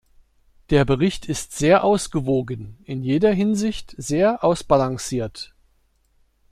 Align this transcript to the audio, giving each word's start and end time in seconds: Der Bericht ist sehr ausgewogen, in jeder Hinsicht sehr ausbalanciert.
Der 0.71 0.83
Bericht 0.83 1.27
ist 1.27 1.51
sehr 1.51 1.83
ausgewogen, 1.83 2.79
in 2.85 3.03
jeder 3.03 3.31
Hinsicht 3.31 3.93
sehr 3.99 4.43
ausbalanciert. 4.43 5.53